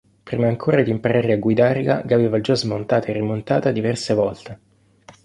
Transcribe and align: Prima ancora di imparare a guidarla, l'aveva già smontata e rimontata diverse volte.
Prima 0.23 0.47
ancora 0.47 0.81
di 0.81 0.89
imparare 0.89 1.31
a 1.31 1.37
guidarla, 1.37 2.03
l'aveva 2.07 2.41
già 2.41 2.55
smontata 2.55 3.05
e 3.09 3.13
rimontata 3.13 3.71
diverse 3.71 4.15
volte. 4.15 4.59